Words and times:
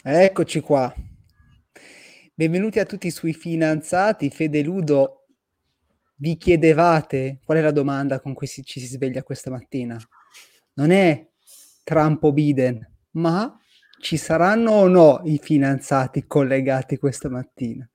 Eccoci 0.00 0.60
qua. 0.60 0.94
Benvenuti 2.32 2.78
a 2.78 2.84
tutti 2.84 3.10
sui 3.10 3.32
finanziati. 3.32 4.30
Fede 4.30 4.62
Ludo, 4.62 5.26
vi 6.18 6.36
chiedevate 6.36 7.40
qual 7.44 7.58
è 7.58 7.60
la 7.60 7.72
domanda 7.72 8.20
con 8.20 8.32
cui 8.32 8.46
si, 8.46 8.62
ci 8.62 8.78
si 8.78 8.86
sveglia 8.86 9.24
questa 9.24 9.50
mattina? 9.50 9.98
Non 10.74 10.92
è 10.92 11.28
Trump 11.82 12.22
o 12.22 12.32
Biden, 12.32 12.88
ma 13.12 13.58
ci 14.00 14.16
saranno 14.16 14.70
o 14.70 14.86
no 14.86 15.20
i 15.24 15.40
finanziati 15.42 16.28
collegati 16.28 16.96
questa 16.96 17.28
mattina? 17.28 17.90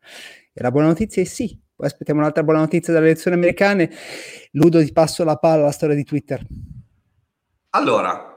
E 0.52 0.62
la 0.62 0.72
buona 0.72 0.88
notizia 0.88 1.22
è 1.22 1.26
sì. 1.26 1.58
Poi 1.74 1.88
aspettiamo 1.88 2.20
un'altra 2.20 2.44
buona 2.44 2.60
notizia 2.60 2.92
dalle 2.92 3.12
elezioni 3.12 3.38
americane. 3.38 3.90
Ludo, 4.52 4.84
ti 4.84 4.92
passo 4.92 5.24
la 5.24 5.38
palla 5.38 5.62
alla 5.62 5.72
storia 5.72 5.96
di 5.96 6.04
Twitter. 6.04 6.46
Allora, 7.70 8.34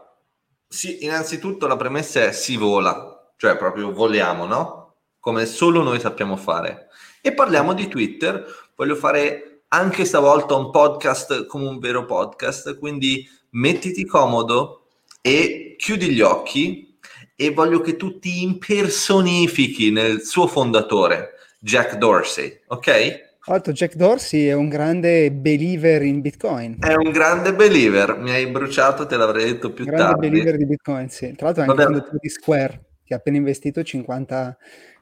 sì, 0.69 1.05
innanzitutto 1.05 1.67
la 1.67 1.77
premessa 1.77 2.27
è 2.27 2.33
si 2.33 2.57
vola, 2.57 3.16
cioè 3.37 3.57
proprio 3.57 3.93
voliamo, 3.93 4.47
no? 4.47 4.95
Come 5.21 5.47
solo 5.47 5.83
noi 5.83 6.01
sappiamo 6.01 6.37
fare. 6.37 6.89
E 7.21 7.33
parliamo 7.33 7.75
di 7.75 7.89
Twitter, 7.89 8.45
voglio 8.75 8.95
fare 8.95 9.63
anche 9.69 10.05
stavolta 10.05 10.55
un 10.55 10.71
podcast 10.71 11.47
come 11.47 11.67
un 11.67 11.79
vero 11.79 12.05
podcast, 12.05 12.79
quindi 12.79 13.29
mettiti 13.51 14.05
comodo 14.05 14.87
e 15.21 15.75
chiudi 15.77 16.11
gli 16.11 16.21
occhi 16.21 16.99
e 17.35 17.51
voglio 17.51 17.81
che 17.81 17.97
tu 17.97 18.19
ti 18.19 18.43
impersonifichi 18.43 19.91
nel 19.91 20.23
suo 20.23 20.47
fondatore, 20.47 21.33
Jack 21.59 21.97
Dorsey, 21.97 22.63
ok? 22.69 23.25
Tra 23.47 23.61
Jack 23.61 23.95
Dorsey 23.95 24.47
è 24.47 24.55
un 24.55 24.69
grande 24.69 25.31
believer 25.31 26.03
in 26.03 26.21
Bitcoin. 26.21 26.79
È 26.81 26.95
un 26.95 27.13
grande 27.13 27.55
believer, 27.55 28.17
mi 28.17 28.33
hai 28.33 28.49
bruciato, 28.49 29.07
te 29.07 29.17
l'avrei 29.17 29.53
detto 29.53 29.73
più 29.73 29.85
grande 29.85 30.05
tardi. 30.05 30.29
believer 30.29 30.57
di 30.57 30.67
Bitcoin, 30.67 31.09
sì. 31.09 31.33
Tra 31.37 31.47
l'altro 31.47 31.63
è 31.63 31.67
anche 31.69 31.83
fondatore 31.83 32.19
di 32.21 32.29
Square, 32.29 32.86
che 33.07 33.15
ha 33.15 33.19
appena 33.19 33.37
investito 33.37 33.83
50 33.83 34.59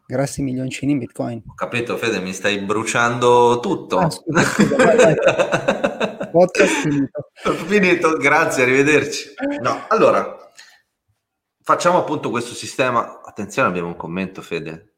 grassi 0.07 0.43
milioncini 0.43 0.93
in 0.93 0.99
Bitcoin. 0.99 1.43
Ho 1.47 1.55
capito, 1.55 1.97
Fede, 1.97 2.21
mi 2.21 2.33
stai 2.33 2.59
bruciando 2.59 3.59
tutto. 3.61 3.99
Ah, 3.99 4.11
scusa, 4.11 4.43
scusa, 4.43 4.77
vai, 4.77 4.97
vai. 4.97 6.31
Podcast 6.31 6.83
finito. 6.83 7.31
finito, 7.67 8.17
grazie, 8.19 8.65
arrivederci. 8.65 9.35
No, 9.61 9.87
allora, 9.89 10.53
facciamo 11.63 11.99
appunto 11.99 12.31
questo 12.31 12.55
sistema. 12.55 13.23
Attenzione, 13.23 13.69
abbiamo 13.69 13.89
un 13.89 13.97
commento, 13.97 14.43
Fede. 14.43 14.94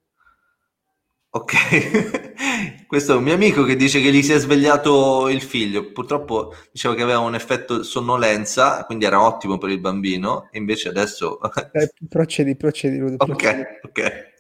Ok, 1.37 1.53
questo 2.89 3.12
è 3.12 3.17
un 3.17 3.23
mio 3.23 3.34
amico 3.34 3.62
che 3.65 3.77
dice 3.77 4.01
che 4.01 4.11
gli 4.11 4.23
si 4.23 4.33
è 4.33 4.39
svegliato 4.39 5.29
il 5.29 5.43
figlio. 5.43 5.93
Purtroppo 5.93 6.55
diceva 6.73 6.95
che 6.95 7.03
aveva 7.03 7.19
un 7.19 7.34
effetto 7.34 7.83
sonnolenza, 7.83 8.87
quindi 8.87 9.05
era 9.05 9.23
ottimo 9.23 9.59
per 9.59 9.69
il 9.69 9.78
bambino, 9.78 10.48
e 10.51 10.56
invece 10.56 10.89
adesso... 10.89 11.39
Eh, 11.73 11.93
procedi, 12.09 12.56
procedi, 12.56 12.98
Rudo, 12.98 13.17
procedi. 13.17 13.61
Ok, 13.61 13.81
ok. 13.83 14.34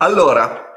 Allora, 0.00 0.70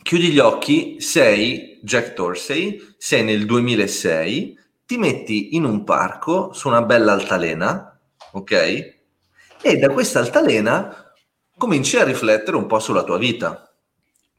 chiudi 0.00 0.30
gli 0.30 0.38
occhi, 0.38 1.00
sei 1.00 1.80
Jack 1.82 2.14
Dorsey, 2.14 2.80
sei 2.98 3.24
nel 3.24 3.46
2006, 3.46 4.58
ti 4.86 4.96
metti 4.96 5.56
in 5.56 5.64
un 5.64 5.82
parco 5.82 6.52
su 6.52 6.68
una 6.68 6.82
bella 6.82 7.14
altalena, 7.14 8.00
ok? 8.30 8.52
E 9.60 9.76
da 9.76 9.88
questa 9.88 10.20
altalena 10.20 11.12
cominci 11.58 11.96
a 11.96 12.04
riflettere 12.04 12.56
un 12.56 12.66
po' 12.66 12.78
sulla 12.78 13.02
tua 13.02 13.18
vita 13.18 13.64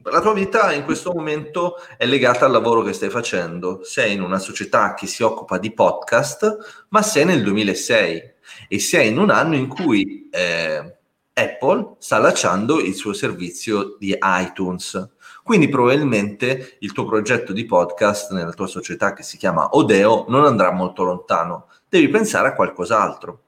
la 0.04 0.20
tua 0.20 0.32
vita 0.32 0.72
in 0.72 0.84
questo 0.84 1.12
momento 1.12 1.76
è 1.96 2.06
legata 2.06 2.46
al 2.46 2.52
lavoro 2.52 2.82
che 2.82 2.92
stai 2.92 3.10
facendo. 3.10 3.80
Sei 3.84 4.14
in 4.14 4.22
una 4.22 4.38
società 4.38 4.94
che 4.94 5.06
si 5.06 5.22
occupa 5.22 5.58
di 5.58 5.72
podcast, 5.72 6.86
ma 6.88 7.02
sei 7.02 7.24
nel 7.24 7.42
2006 7.42 8.32
e 8.68 8.78
sei 8.80 9.08
in 9.08 9.18
un 9.18 9.30
anno 9.30 9.54
in 9.54 9.68
cui 9.68 10.28
eh, 10.30 10.96
Apple 11.32 11.96
sta 11.98 12.18
lanciando 12.18 12.80
il 12.80 12.94
suo 12.94 13.12
servizio 13.12 13.96
di 13.98 14.16
iTunes. 14.20 15.10
Quindi 15.42 15.68
probabilmente 15.68 16.76
il 16.80 16.92
tuo 16.92 17.04
progetto 17.04 17.52
di 17.52 17.64
podcast 17.64 18.32
nella 18.32 18.52
tua 18.52 18.66
società 18.66 19.12
che 19.12 19.22
si 19.22 19.36
chiama 19.36 19.76
Odeo 19.76 20.26
non 20.28 20.44
andrà 20.44 20.70
molto 20.70 21.02
lontano. 21.02 21.68
Devi 21.88 22.08
pensare 22.08 22.48
a 22.48 22.54
qualcos'altro. 22.54 23.42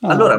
Oh. 0.00 0.08
Allora, 0.08 0.38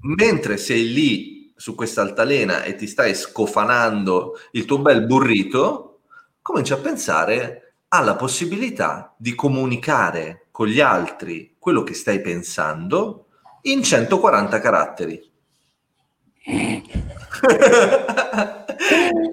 mentre 0.00 0.56
sei 0.56 0.92
lì 0.92 1.37
su 1.58 1.74
questa 1.74 2.02
altalena 2.02 2.62
e 2.62 2.76
ti 2.76 2.86
stai 2.86 3.16
scofanando 3.16 4.38
il 4.52 4.64
tuo 4.64 4.78
bel 4.78 5.04
burrito, 5.04 6.02
cominci 6.40 6.72
a 6.72 6.78
pensare 6.78 7.74
alla 7.88 8.14
possibilità 8.14 9.12
di 9.18 9.34
comunicare 9.34 10.46
con 10.52 10.68
gli 10.68 10.80
altri 10.80 11.56
quello 11.58 11.82
che 11.82 11.94
stai 11.94 12.20
pensando 12.20 13.26
in 13.62 13.82
140 13.82 14.60
caratteri. 14.60 15.30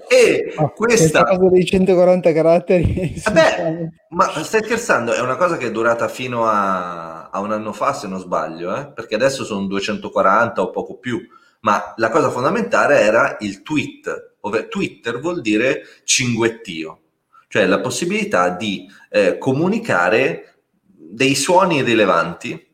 e 0.08 0.52
oh, 0.56 0.72
questa 0.72 1.24
cosa 1.24 1.48
dei 1.48 1.64
140 1.64 2.32
caratteri 2.32 3.22
vabbè, 3.24 3.88
ma 4.10 4.42
stai 4.42 4.62
scherzando 4.62 5.14
è 5.14 5.20
una 5.20 5.36
cosa 5.36 5.56
che 5.56 5.68
è 5.68 5.70
durata 5.70 6.08
fino 6.08 6.46
a, 6.46 7.30
a 7.30 7.40
un 7.40 7.52
anno 7.52 7.72
fa 7.72 7.94
se 7.94 8.06
non 8.06 8.20
sbaglio 8.20 8.76
eh? 8.76 8.92
perché 8.92 9.14
adesso 9.14 9.44
sono 9.44 9.66
240 9.66 10.60
o 10.60 10.70
poco 10.70 10.98
più 10.98 11.26
ma 11.66 11.94
la 11.96 12.10
cosa 12.10 12.30
fondamentale 12.30 13.00
era 13.00 13.38
il 13.40 13.62
tweet, 13.62 14.36
ovvero 14.42 14.68
Twitter 14.68 15.18
vuol 15.18 15.40
dire 15.40 15.82
cinguettio, 16.04 17.00
cioè 17.48 17.66
la 17.66 17.80
possibilità 17.80 18.50
di 18.50 18.88
eh, 19.10 19.36
comunicare 19.36 20.60
dei 20.84 21.34
suoni 21.34 21.82
rilevanti 21.82 22.72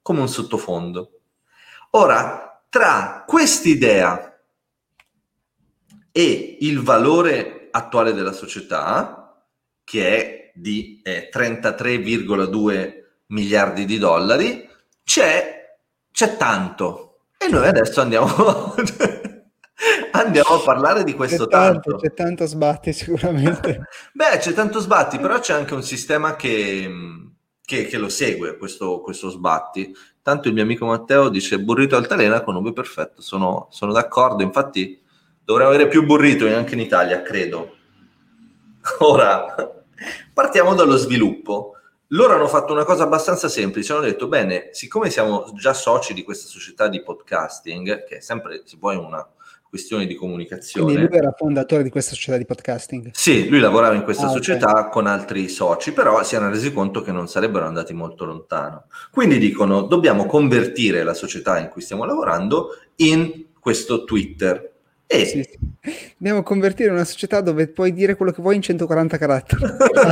come 0.00 0.20
un 0.20 0.28
sottofondo. 0.28 1.22
Ora, 1.90 2.62
tra 2.68 3.24
quest'idea 3.26 4.40
e 6.12 6.58
il 6.60 6.80
valore 6.82 7.66
attuale 7.72 8.12
della 8.12 8.32
società, 8.32 9.44
che 9.82 10.16
è 10.16 10.52
di 10.54 11.00
eh, 11.02 11.28
33,2 11.34 13.02
miliardi 13.26 13.84
di 13.84 13.98
dollari, 13.98 14.68
c'è, 15.02 15.76
c'è 16.12 16.36
tanto 16.36 17.09
e 17.42 17.48
noi 17.48 17.66
adesso 17.66 18.02
andiamo, 18.02 18.26
andiamo 20.12 20.54
a 20.56 20.60
parlare 20.62 21.04
di 21.04 21.14
questo 21.14 21.46
c'è 21.46 21.50
tanto, 21.50 21.90
tanto. 21.90 21.96
C'è 21.96 22.12
tanto 22.12 22.44
sbatti 22.44 22.92
sicuramente. 22.92 23.88
Beh, 24.12 24.36
c'è 24.36 24.52
tanto 24.52 24.78
sbatti, 24.78 25.18
però 25.18 25.38
c'è 25.40 25.54
anche 25.54 25.72
un 25.72 25.82
sistema 25.82 26.36
che, 26.36 26.86
che, 27.64 27.86
che 27.86 27.96
lo 27.96 28.10
segue, 28.10 28.58
questo, 28.58 29.00
questo, 29.00 29.30
sbatti. 29.30 29.90
Tanto 30.20 30.48
il 30.48 30.54
mio 30.54 30.64
amico 30.64 30.84
Matteo 30.84 31.30
dice 31.30 31.58
burrito 31.58 31.96
altalena 31.96 32.42
con 32.42 32.52
nome 32.52 32.74
perfetto, 32.74 33.22
sono, 33.22 33.68
sono 33.70 33.92
d'accordo, 33.92 34.42
infatti 34.42 35.00
dovremmo 35.42 35.70
avere 35.70 35.88
più 35.88 36.04
burrito 36.04 36.46
anche 36.46 36.74
in 36.74 36.80
Italia, 36.80 37.22
credo. 37.22 37.74
Ora, 39.00 39.54
partiamo 40.34 40.74
dallo 40.74 40.96
sviluppo. 40.96 41.76
Loro 42.12 42.34
hanno 42.34 42.48
fatto 42.48 42.72
una 42.72 42.84
cosa 42.84 43.04
abbastanza 43.04 43.48
semplice, 43.48 43.92
hanno 43.92 44.02
detto, 44.02 44.26
bene, 44.26 44.70
siccome 44.72 45.10
siamo 45.10 45.52
già 45.54 45.72
soci 45.72 46.12
di 46.12 46.24
questa 46.24 46.48
società 46.48 46.88
di 46.88 47.02
podcasting, 47.02 48.04
che 48.04 48.16
è 48.16 48.20
sempre, 48.20 48.62
si 48.64 48.78
può, 48.78 48.90
una 48.98 49.24
questione 49.68 50.06
di 50.06 50.16
comunicazione. 50.16 50.86
Quindi 50.86 51.08
lui 51.08 51.16
era 51.16 51.32
fondatore 51.36 51.84
di 51.84 51.90
questa 51.90 52.16
società 52.16 52.36
di 52.36 52.44
podcasting? 52.44 53.10
Sì, 53.12 53.48
lui 53.48 53.60
lavorava 53.60 53.94
in 53.94 54.02
questa 54.02 54.26
ah, 54.26 54.30
società 54.30 54.70
okay. 54.72 54.90
con 54.90 55.06
altri 55.06 55.48
soci, 55.48 55.92
però 55.92 56.20
si 56.24 56.34
erano 56.34 56.50
resi 56.50 56.72
conto 56.72 57.00
che 57.02 57.12
non 57.12 57.28
sarebbero 57.28 57.64
andati 57.64 57.94
molto 57.94 58.24
lontano. 58.24 58.86
Quindi 59.12 59.38
dicono, 59.38 59.82
dobbiamo 59.82 60.26
convertire 60.26 61.04
la 61.04 61.14
società 61.14 61.60
in 61.60 61.68
cui 61.68 61.80
stiamo 61.80 62.04
lavorando 62.04 62.76
in 62.96 63.46
questo 63.60 64.02
Twitter, 64.02 64.69
e... 65.12 65.26
Sì, 65.26 65.42
sì. 65.42 65.58
Dobbiamo 66.16 66.44
convertire 66.44 66.90
una 66.90 67.04
società 67.04 67.40
dove 67.40 67.66
puoi 67.66 67.92
dire 67.92 68.14
quello 68.14 68.30
che 68.30 68.40
vuoi 68.40 68.54
in 68.54 68.62
140 68.62 69.18
caratteri. 69.18 69.62
No, 69.90 70.02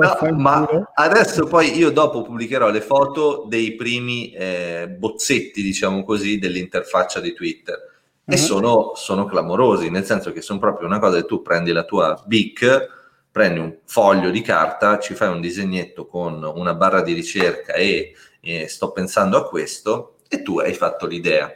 a 0.00 0.32
Ma 0.32 0.68
adesso 0.94 1.46
poi 1.46 1.74
io 1.74 1.90
dopo 1.90 2.20
pubblicherò 2.20 2.68
le 2.68 2.82
foto 2.82 3.46
dei 3.48 3.76
primi 3.76 4.30
eh, 4.32 4.88
bozzetti, 4.88 5.62
diciamo 5.62 6.04
così, 6.04 6.38
dell'interfaccia 6.38 7.20
di 7.20 7.32
Twitter. 7.32 7.76
Uh-huh. 8.24 8.34
E 8.34 8.36
sono, 8.36 8.92
sono, 8.94 9.24
clamorosi, 9.24 9.88
nel 9.88 10.04
senso 10.04 10.32
che 10.32 10.42
sono 10.42 10.58
proprio 10.58 10.86
una 10.86 10.98
cosa 10.98 11.16
che 11.16 11.24
tu 11.24 11.40
prendi 11.40 11.72
la 11.72 11.84
tua 11.84 12.22
BIC, 12.26 12.88
prendi 13.32 13.60
un 13.60 13.74
foglio 13.86 14.28
di 14.28 14.42
carta, 14.42 14.98
ci 14.98 15.14
fai 15.14 15.28
un 15.28 15.40
disegnetto 15.40 16.06
con 16.06 16.42
una 16.42 16.74
barra 16.74 17.00
di 17.00 17.14
ricerca 17.14 17.72
e, 17.72 18.12
e 18.40 18.68
sto 18.68 18.92
pensando 18.92 19.38
a 19.38 19.48
questo, 19.48 20.18
e 20.28 20.42
tu 20.42 20.58
hai 20.58 20.74
fatto 20.74 21.06
l'idea. 21.06 21.50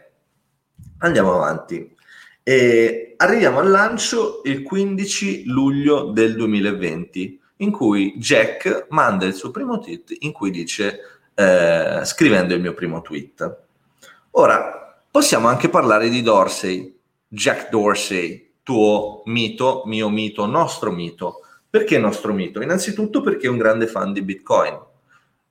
Andiamo 0.99 1.35
avanti. 1.35 2.01
E 2.45 3.15
arriviamo 3.19 3.61
al 3.61 3.71
lancio 3.71 4.41
il 4.45 4.63
15 4.63 5.45
luglio 5.47 6.11
del 6.11 6.35
2020, 6.35 7.41
in 7.57 7.71
cui 7.71 8.15
Jack 8.17 8.87
manda 8.91 9.27
il 9.27 9.35
suo 9.35 9.53
primo 9.53 9.79
tweet 9.79 10.17
in 10.21 10.33
cui 10.33 10.51
dice 10.51 10.99
eh, 11.35 12.01
scrivendo 12.05 12.55
il 12.55 12.61
mio 12.61 12.75
primo 12.75 13.01
tweet. 13.01 13.59
Ora, 14.33 15.01
possiamo 15.11 15.47
anche 15.47 15.69
parlare 15.69 16.09
di 16.09 16.23
Dorsey, 16.23 16.99
Jack 17.29 17.69
Dorsey, 17.71 18.55
tuo 18.63 19.23
mito, 19.27 19.83
mio 19.87 20.09
mito, 20.09 20.47
nostro 20.47 20.91
mito. 20.91 21.41
Perché 21.71 21.99
nostro 21.99 22.33
mito? 22.33 22.61
Innanzitutto 22.61 23.21
perché 23.21 23.47
è 23.47 23.51
un 23.51 23.57
grande 23.57 23.87
fan 23.87 24.13
di 24.13 24.23
Bitcoin. 24.23 24.79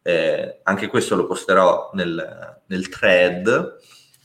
Eh, 0.03 0.59
anche 0.63 0.87
questo 0.87 1.15
lo 1.15 1.25
posterò 1.25 1.91
nel, 1.93 2.61
nel 2.65 2.89
thread 2.89 3.79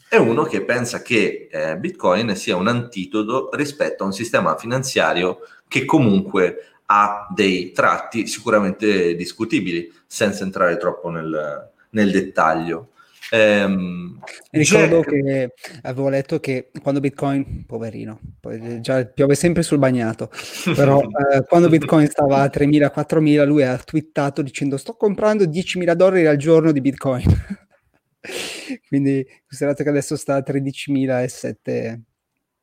è 0.09 0.17
uno 0.17 0.45
che 0.45 0.63
pensa 0.63 1.03
che 1.03 1.49
eh, 1.51 1.77
Bitcoin 1.77 2.37
sia 2.37 2.57
un 2.57 2.69
antidoto 2.69 3.51
rispetto 3.55 4.03
a 4.03 4.07
un 4.07 4.13
sistema 4.13 4.57
finanziario 4.57 5.41
che 5.69 5.85
comunque 5.85 6.77
ha 6.87 7.27
dei 7.35 7.73
tratti 7.73 8.27
sicuramente 8.27 9.17
discutibili, 9.17 9.93
senza 10.07 10.45
entrare 10.45 10.77
troppo 10.77 11.11
nel, 11.11 11.71
nel 11.91 12.11
dettaglio. 12.11 12.91
Ehm, 13.31 14.21
ricordo 14.53 15.01
Jack... 15.01 15.09
che 15.09 15.55
avevo 15.83 16.09
letto 16.09 16.39
che 16.39 16.71
quando 16.81 17.01
Bitcoin, 17.01 17.65
poverino, 17.67 18.21
già 18.79 19.05
piove 19.05 19.35
sempre 19.35 19.63
sul 19.63 19.79
bagnato, 19.79 20.31
però 20.77 21.01
eh, 21.01 21.45
quando 21.45 21.69
Bitcoin 21.69 22.07
stava 22.07 22.43
a 22.43 22.51
3.000-4.000 22.53 23.45
lui 23.45 23.65
ha 23.65 23.77
twittato 23.79 24.43
dicendo 24.43 24.77
sto 24.77 24.95
comprando 24.95 25.45
10.000 25.45 25.93
dollari 25.95 26.27
al 26.27 26.37
giorno 26.37 26.71
di 26.71 26.81
Bitcoin. 26.81 27.65
Quindi 28.89 29.27
considerato 29.47 29.83
che 29.83 29.89
adesso 29.89 30.17
sta 30.17 30.37
a 30.37 30.45
13.007 30.47 32.01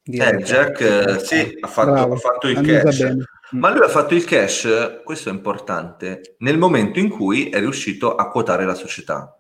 eh, 0.06 0.36
Jack 0.44 0.82
eh, 0.82 1.20
sì, 1.20 1.58
ha 1.62 1.68
fatto, 1.68 2.14
ha 2.14 2.18
fatto 2.18 2.48
il 2.50 2.60
cash. 2.60 3.00
Bene. 3.00 3.24
Ma 3.52 3.72
lui 3.72 3.86
ha 3.86 3.90
fatto 3.90 4.16
il 4.16 4.26
cash, 4.26 5.02
questo 5.04 5.30
è 5.30 5.32
importante, 5.32 6.36
nel 6.40 6.58
momento 6.58 7.00
in 7.00 7.08
cui 7.08 7.50
è 7.50 7.60
riuscito 7.60 8.16
a 8.16 8.28
quotare 8.30 8.66
la 8.66 8.74
società. 8.74 9.38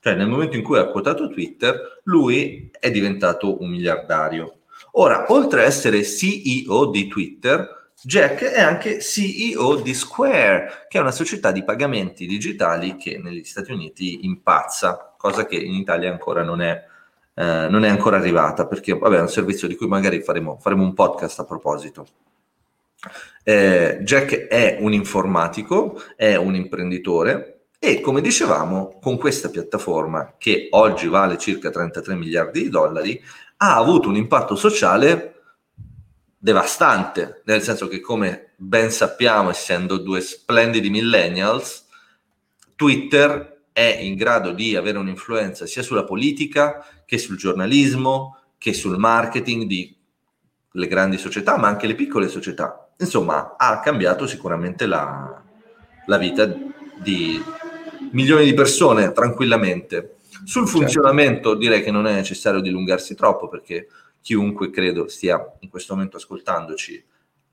Cioè 0.00 0.14
nel 0.14 0.28
momento 0.28 0.56
in 0.56 0.62
cui 0.62 0.78
ha 0.78 0.86
quotato 0.86 1.28
Twitter, 1.28 2.00
lui 2.04 2.70
è 2.78 2.90
diventato 2.90 3.60
un 3.60 3.70
miliardario. 3.70 4.60
Ora, 4.92 5.26
oltre 5.28 5.62
a 5.62 5.64
essere 5.64 6.04
CEO 6.04 6.90
di 6.90 7.08
Twitter, 7.08 7.75
Jack 8.02 8.44
è 8.44 8.60
anche 8.60 9.00
CEO 9.00 9.76
di 9.76 9.94
Square, 9.94 10.86
che 10.86 10.98
è 10.98 11.00
una 11.00 11.10
società 11.10 11.50
di 11.50 11.64
pagamenti 11.64 12.26
digitali 12.26 12.96
che 12.96 13.18
negli 13.18 13.42
Stati 13.42 13.72
Uniti 13.72 14.26
impazza, 14.26 15.14
cosa 15.16 15.46
che 15.46 15.56
in 15.56 15.72
Italia 15.72 16.10
ancora 16.10 16.42
non 16.42 16.60
è, 16.60 16.84
eh, 17.34 17.66
non 17.68 17.84
è 17.84 17.88
ancora 17.88 18.18
arrivata, 18.18 18.66
perché 18.66 18.96
vabbè, 18.96 19.16
è 19.16 19.20
un 19.20 19.30
servizio 19.30 19.66
di 19.66 19.76
cui 19.76 19.88
magari 19.88 20.20
faremo, 20.20 20.58
faremo 20.60 20.82
un 20.82 20.92
podcast 20.92 21.40
a 21.40 21.44
proposito. 21.44 22.06
Eh, 23.42 24.00
Jack 24.02 24.46
è 24.46 24.76
un 24.78 24.92
informatico, 24.92 26.00
è 26.16 26.36
un 26.36 26.54
imprenditore, 26.54 27.68
e 27.78 28.00
come 28.00 28.20
dicevamo, 28.20 28.98
con 29.00 29.16
questa 29.16 29.48
piattaforma, 29.48 30.34
che 30.36 30.68
oggi 30.72 31.08
vale 31.08 31.38
circa 31.38 31.70
33 31.70 32.14
miliardi 32.14 32.64
di 32.64 32.68
dollari, 32.68 33.22
ha 33.58 33.76
avuto 33.76 34.10
un 34.10 34.16
impatto 34.16 34.54
sociale 34.54 35.35
devastante, 36.46 37.42
nel 37.46 37.60
senso 37.60 37.88
che 37.88 37.98
come 37.98 38.52
ben 38.54 38.92
sappiamo, 38.92 39.50
essendo 39.50 39.96
due 39.96 40.20
splendidi 40.20 40.90
millennials, 40.90 41.86
Twitter 42.76 43.62
è 43.72 43.98
in 44.00 44.14
grado 44.14 44.52
di 44.52 44.76
avere 44.76 44.98
un'influenza 44.98 45.66
sia 45.66 45.82
sulla 45.82 46.04
politica 46.04 46.86
che 47.04 47.18
sul 47.18 47.36
giornalismo, 47.36 48.38
che 48.58 48.74
sul 48.74 48.96
marketing 48.96 49.64
di 49.64 49.92
le 50.70 50.86
grandi 50.86 51.18
società, 51.18 51.58
ma 51.58 51.66
anche 51.66 51.88
le 51.88 51.96
piccole 51.96 52.28
società. 52.28 52.92
Insomma, 52.96 53.56
ha 53.58 53.80
cambiato 53.80 54.28
sicuramente 54.28 54.86
la, 54.86 55.42
la 56.06 56.16
vita 56.16 56.46
di 56.46 57.42
milioni 58.12 58.44
di 58.44 58.54
persone 58.54 59.10
tranquillamente. 59.10 60.18
Sul 60.44 60.64
certo. 60.64 60.78
funzionamento 60.78 61.56
direi 61.56 61.82
che 61.82 61.90
non 61.90 62.06
è 62.06 62.12
necessario 62.12 62.60
dilungarsi 62.60 63.16
troppo 63.16 63.48
perché 63.48 63.88
chiunque 64.26 64.70
credo 64.70 65.06
stia 65.06 65.40
in 65.60 65.68
questo 65.68 65.94
momento 65.94 66.16
ascoltandoci 66.16 67.04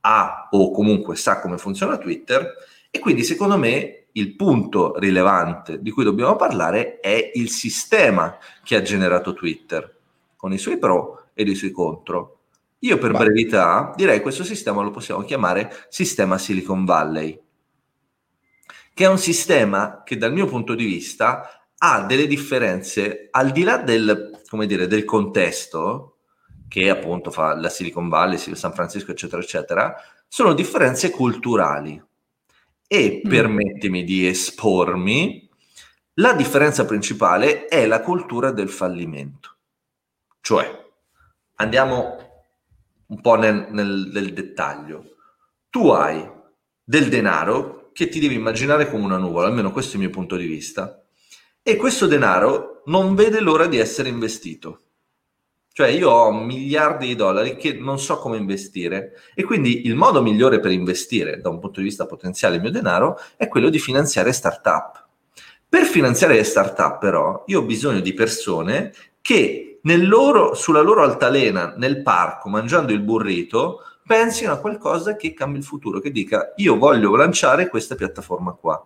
ha 0.02 0.48
o 0.50 0.72
comunque 0.72 1.16
sa 1.16 1.40
come 1.40 1.60
funziona 1.60 2.00
Twitter 2.00 2.52
e 2.90 2.98
quindi 2.98 3.24
secondo 3.24 3.60
me 3.60 4.08
il 4.14 4.36
punto 4.36 4.98
rilevante 4.98 5.84
di 5.84 5.92
cui 5.92 6.04
dobbiamo 6.04 6.36
parlare 6.36 7.00
è 7.00 7.30
il 7.36 7.52
sistema 7.52 8.40
che 8.64 8.76
ha 8.76 8.82
generato 8.82 9.34
Twitter 9.34 10.00
con 10.36 10.52
i 10.52 10.58
suoi 10.58 10.80
pro 10.80 11.28
e 11.36 11.44
i 11.44 11.54
suoi 11.54 11.70
contro. 11.70 12.40
Io 12.80 12.98
per 12.98 13.12
Vai. 13.12 13.26
brevità 13.26 13.94
direi 13.96 14.18
che 14.18 14.24
questo 14.24 14.44
sistema 14.44 14.82
lo 14.82 14.90
possiamo 14.90 15.22
chiamare 15.22 15.72
sistema 15.90 16.40
Silicon 16.40 16.86
Valley 16.86 17.40
che 18.96 19.04
è 19.06 19.08
un 19.08 19.20
sistema 19.20 20.02
che 20.04 20.18
dal 20.18 20.34
mio 20.34 20.48
punto 20.48 20.74
di 20.74 20.86
vista 20.86 21.68
ha 21.78 22.02
delle 22.02 22.26
differenze 22.26 23.28
al 23.30 23.52
di 23.52 23.64
là 23.64 23.78
del, 23.78 24.42
come 24.50 24.66
dire, 24.66 24.88
del 24.88 25.04
contesto 25.04 26.13
che 26.74 26.90
appunto 26.90 27.30
fa 27.30 27.54
la 27.54 27.70
Silicon 27.70 28.10
Valley, 28.10 28.40
San 28.40 28.74
Francisco, 28.74 29.12
eccetera, 29.12 29.40
eccetera, 29.40 29.96
sono 30.28 30.56
differenze 30.56 31.12
culturali. 31.12 32.04
E 32.88 33.22
mm. 33.24 33.30
permettimi 33.30 34.04
di 34.04 34.26
espormi, 34.26 35.48
la 36.16 36.34
differenza 36.34 36.84
principale 36.86 37.68
è 37.68 37.86
la 37.86 38.02
cultura 38.02 38.50
del 38.50 38.70
fallimento. 38.70 39.56
Cioè, 40.42 40.86
andiamo 41.58 42.18
un 43.06 43.22
po' 43.22 43.36
nel, 43.36 43.68
nel, 43.70 44.10
nel 44.12 44.34
dettaglio. 44.34 45.18
Tu 45.70 45.90
hai 45.90 46.28
del 46.84 47.08
denaro 47.08 47.92
che 47.94 48.10
ti 48.10 48.20
devi 48.20 48.34
immaginare 48.34 48.90
come 48.90 49.06
una 49.06 49.18
nuvola, 49.18 49.46
almeno 49.46 49.72
questo 49.72 49.92
è 49.92 49.96
il 49.98 50.08
mio 50.08 50.10
punto 50.10 50.38
di 50.38 50.48
vista, 50.48 51.04
e 51.62 51.76
questo 51.76 52.08
denaro 52.08 52.82
non 52.86 53.14
vede 53.14 53.42
l'ora 53.42 53.68
di 53.68 53.78
essere 53.78 54.10
investito. 54.10 54.80
Cioè 55.76 55.88
io 55.88 56.12
ho 56.12 56.32
miliardi 56.32 57.08
di 57.08 57.16
dollari 57.16 57.56
che 57.56 57.74
non 57.74 57.98
so 57.98 58.20
come 58.20 58.38
investire 58.38 59.14
e 59.34 59.44
quindi 59.44 59.88
il 59.88 59.96
modo 59.96 60.22
migliore 60.22 60.60
per 60.60 60.70
investire 60.70 61.42
da 61.42 61.50
un 61.50 61.58
punto 61.58 61.80
di 61.80 61.88
vista 61.88 62.06
potenziale 62.06 62.58
il 62.58 62.62
mio 62.62 62.70
denaro 62.70 63.18
è 63.36 63.48
quello 63.48 63.70
di 63.70 63.80
finanziare 63.80 64.34
startup. 64.34 65.04
Per 65.68 65.86
finanziare 65.86 66.44
startup 66.44 67.00
però 67.00 67.44
io 67.48 67.62
ho 67.62 67.64
bisogno 67.64 68.02
di 68.02 68.14
persone 68.14 68.94
che 69.20 69.80
loro, 69.82 70.54
sulla 70.54 70.82
loro 70.82 71.02
altalena 71.02 71.74
nel 71.76 72.04
parco 72.04 72.50
mangiando 72.50 72.94
il 72.94 73.02
burrito 73.02 73.80
pensino 74.06 74.52
a 74.52 74.60
qualcosa 74.60 75.16
che 75.16 75.34
cambi 75.34 75.58
il 75.58 75.64
futuro, 75.64 76.00
che 76.00 76.12
dica 76.12 76.54
io 76.58 76.78
voglio 76.78 77.16
lanciare 77.16 77.68
questa 77.68 77.96
piattaforma 77.96 78.52
qua. 78.52 78.86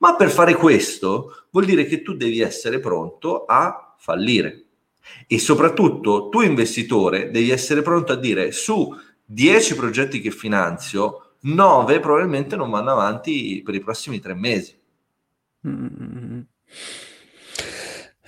Ma 0.00 0.14
per 0.14 0.28
fare 0.28 0.52
questo 0.54 1.46
vuol 1.50 1.64
dire 1.64 1.86
che 1.86 2.02
tu 2.02 2.12
devi 2.12 2.40
essere 2.40 2.80
pronto 2.80 3.46
a 3.46 3.94
fallire. 3.96 4.67
E 5.26 5.38
soprattutto 5.38 6.28
tu 6.28 6.40
investitore 6.40 7.30
devi 7.30 7.50
essere 7.50 7.82
pronto 7.82 8.12
a 8.12 8.16
dire 8.16 8.52
su 8.52 8.94
10 9.24 9.76
progetti 9.76 10.20
che 10.20 10.30
finanzio, 10.30 11.34
9 11.40 12.00
probabilmente 12.00 12.56
non 12.56 12.70
vanno 12.70 12.92
avanti 12.92 13.60
per 13.64 13.74
i 13.74 13.80
prossimi 13.80 14.20
tre 14.20 14.34
mesi. 14.34 14.76
Mm. 15.66 16.40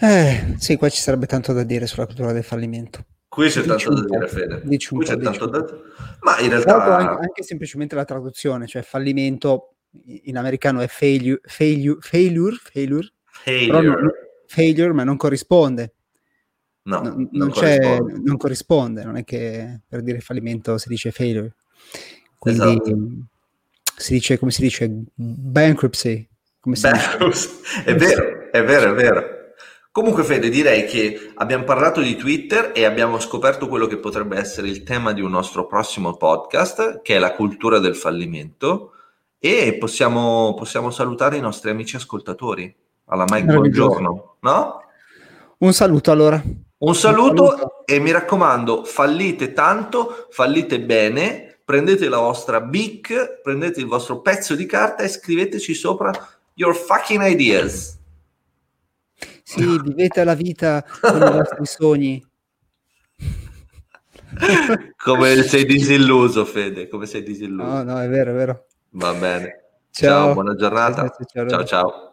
Eh, 0.02 0.54
sì, 0.58 0.76
qua 0.76 0.88
ci 0.88 1.00
sarebbe 1.00 1.26
tanto 1.26 1.52
da 1.52 1.62
dire 1.62 1.86
sulla 1.86 2.06
cultura 2.06 2.32
del 2.32 2.44
fallimento. 2.44 3.04
Qui 3.28 3.48
c'è 3.48 3.62
dici 3.62 3.68
tanto 3.68 3.94
da 3.94 4.18
dire, 4.18 4.28
Fede. 4.28 4.60
Dici 4.64 4.88
Qui 4.88 5.04
c'è 5.04 5.16
tanto 5.18 5.46
da... 5.46 5.64
Ma 6.20 6.38
in 6.40 6.48
realtà... 6.48 6.96
Anche, 6.96 7.22
anche, 7.22 7.42
semplicemente 7.42 7.94
la 7.94 8.04
traduzione, 8.04 8.66
cioè 8.66 8.82
fallimento 8.82 9.76
in 10.24 10.36
americano 10.36 10.80
è 10.80 10.86
failure, 10.86 11.40
failure, 11.44 11.98
failure, 12.00 12.56
failure, 12.60 13.08
failure. 13.26 14.30
Failure 14.46 14.92
ma 14.92 15.04
non 15.04 15.16
corrisponde. 15.16 15.94
No, 16.82 17.02
non, 17.02 17.28
non, 17.32 17.50
corrisponde. 17.50 18.20
non, 18.24 18.36
corrisponde. 18.36 19.04
non 19.04 19.16
è 19.16 19.24
che 19.24 19.80
per 19.86 20.02
dire 20.02 20.20
fallimento 20.20 20.78
si 20.78 20.88
dice 20.88 21.10
failure. 21.10 21.54
Quindi 22.38 22.60
esatto. 22.60 22.98
si 23.96 24.12
dice, 24.14 24.38
come 24.38 24.50
si 24.50 24.62
dice, 24.62 24.90
bankruptcy. 25.14 26.26
Come 26.58 26.76
si 26.76 26.88
bankruptcy. 26.88 27.48
Dice? 27.50 27.84
È 27.84 27.94
vero, 27.94 28.50
è 28.50 28.64
vero, 28.64 28.90
è 28.90 28.94
vero. 28.94 29.38
Comunque 29.92 30.22
Fede, 30.22 30.48
direi 30.48 30.86
che 30.86 31.32
abbiamo 31.34 31.64
parlato 31.64 32.00
di 32.00 32.14
Twitter 32.14 32.70
e 32.72 32.84
abbiamo 32.84 33.18
scoperto 33.18 33.66
quello 33.66 33.86
che 33.86 33.98
potrebbe 33.98 34.38
essere 34.38 34.68
il 34.68 34.84
tema 34.84 35.12
di 35.12 35.20
un 35.20 35.32
nostro 35.32 35.66
prossimo 35.66 36.16
podcast, 36.16 37.02
che 37.02 37.16
è 37.16 37.18
la 37.18 37.32
cultura 37.32 37.80
del 37.80 37.96
fallimento, 37.96 38.92
e 39.38 39.76
possiamo, 39.78 40.54
possiamo 40.54 40.90
salutare 40.90 41.36
i 41.36 41.40
nostri 41.40 41.70
amici 41.70 41.96
ascoltatori. 41.96 42.72
Alla 43.06 43.24
Mike, 43.28 43.52
buongiorno. 43.52 44.36
No? 44.40 44.82
Un 45.58 45.72
saluto 45.72 46.12
allora. 46.12 46.40
Un 46.80 46.94
saluto, 46.94 47.42
Un 47.42 47.48
saluto 47.48 47.84
e 47.84 47.98
mi 47.98 48.10
raccomando, 48.10 48.84
fallite 48.84 49.52
tanto, 49.52 50.28
fallite 50.30 50.80
bene, 50.80 51.60
prendete 51.62 52.08
la 52.08 52.18
vostra 52.18 52.60
BIC, 52.60 53.40
prendete 53.42 53.80
il 53.80 53.86
vostro 53.86 54.20
pezzo 54.20 54.54
di 54.54 54.64
carta 54.64 55.02
e 55.02 55.08
scriveteci 55.08 55.74
sopra 55.74 56.10
your 56.54 56.74
fucking 56.74 57.22
ideas. 57.22 57.98
Sì, 59.42 59.80
vivete 59.82 60.24
la 60.24 60.34
vita 60.34 60.82
con 61.00 61.16
i 61.16 61.30
vostri 61.32 61.66
sogni. 61.66 62.26
come 64.96 65.42
sei 65.42 65.66
disilluso, 65.66 66.46
Fede, 66.46 66.88
come 66.88 67.04
sei 67.04 67.22
disilluso. 67.22 67.68
No, 67.68 67.82
no, 67.82 68.00
è 68.00 68.08
vero, 68.08 68.30
è 68.30 68.34
vero. 68.34 68.66
Va 68.90 69.12
bene. 69.12 69.64
Ciao, 69.90 70.08
ciao 70.08 70.32
buona 70.32 70.54
giornata. 70.54 71.14
ciao. 71.30 71.48
ciao. 71.48 71.64
ciao. 71.64 72.09